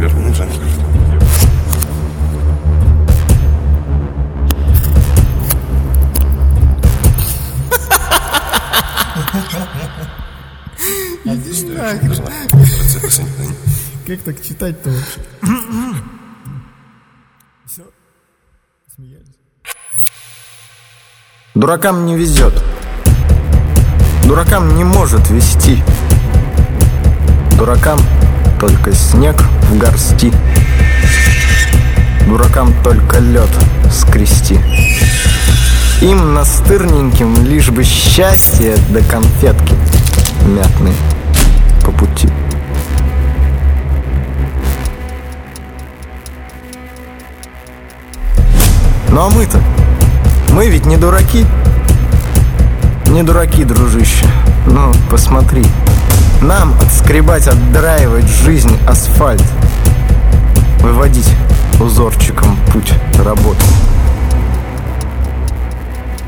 Джентльмен. 0.00 0.80
Иди 11.24 11.52
санитарный. 11.52 12.16
Как 14.06 14.20
так 14.22 14.42
читать-то 14.42 14.90
вообще? 14.90 15.20
Все. 17.66 17.82
Смеялись. 18.94 19.26
Дуракам 21.54 22.06
не 22.06 22.16
везет. 22.16 22.54
Дуракам 24.24 24.76
не 24.76 24.84
может 24.84 25.28
вести. 25.30 25.82
Дуракам 27.58 28.00
только 28.60 28.92
снег 28.92 29.36
в 29.70 29.78
горсти. 29.78 30.30
Дуракам 32.26 32.74
только 32.84 33.18
лед 33.18 33.48
скрести. 33.90 34.60
Им 36.02 36.34
настырненьким 36.34 37.42
лишь 37.46 37.70
бы 37.70 37.84
счастье 37.84 38.76
до 38.90 39.00
конфетки 39.02 39.74
мятной 40.44 40.92
по 41.84 41.90
пути. 41.90 42.28
Ну 49.08 49.22
а 49.22 49.30
мы-то? 49.30 49.58
Мы 50.52 50.68
ведь 50.68 50.84
не 50.84 50.98
дураки. 50.98 51.46
Не 53.06 53.22
дураки, 53.22 53.64
дружище. 53.64 54.28
Ну, 54.66 54.92
посмотри. 55.10 55.64
Нам 56.42 56.72
отскребать, 56.80 57.46
отдраивать 57.46 58.26
жизнь 58.26 58.74
асфальт. 58.88 59.44
Выводить 60.80 61.30
узорчиком 61.78 62.56
путь 62.72 62.94
работы. 63.22 63.62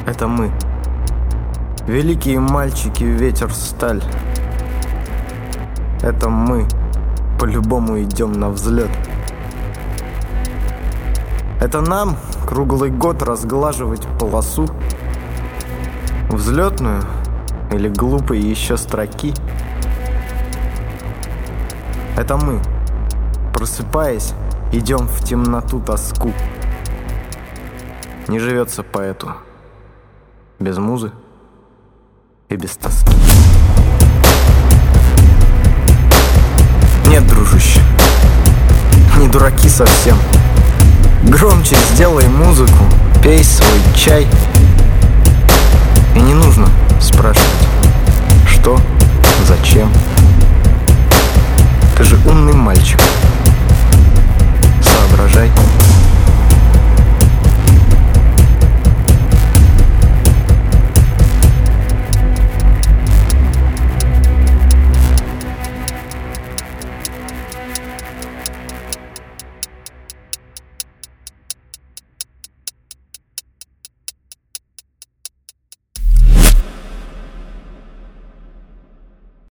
Это 0.06 0.28
мы. 0.28 0.50
Великие 1.86 2.40
мальчики, 2.40 3.04
ветер, 3.04 3.54
сталь. 3.54 4.02
Это 6.02 6.28
мы. 6.28 6.66
По-любому 7.40 8.02
идем 8.02 8.32
на 8.32 8.50
взлет. 8.50 8.90
Это 11.58 11.80
нам 11.80 12.18
круглый 12.46 12.90
год 12.90 13.22
разглаживать 13.22 14.06
полосу 14.18 14.68
Взлетную 16.28 17.02
или 17.72 17.88
глупые 17.88 18.42
еще 18.42 18.76
строки 18.76 19.32
Это 22.14 22.36
мы, 22.36 22.60
просыпаясь, 23.54 24.34
идем 24.70 25.08
в 25.08 25.24
темноту 25.24 25.80
тоску. 25.80 26.30
Не 28.28 28.38
живется 28.38 28.82
поэту. 28.82 29.32
Без 30.58 30.76
музы 30.76 31.10
и 32.50 32.56
без 32.56 32.76
тоски. 32.76 33.16
Нет, 37.06 37.26
дружище, 37.26 37.80
не 39.18 39.28
дураки 39.28 39.68
совсем. 39.68 40.16
Громче 41.24 41.76
сделай 41.94 42.28
музыку, 42.28 42.84
пей 43.22 43.42
свой 43.42 43.80
чай. 43.96 44.26
И 46.14 46.20
не 46.20 46.34
нужно 46.34 46.68
спрашивать, 47.00 47.31
что, 52.84 53.11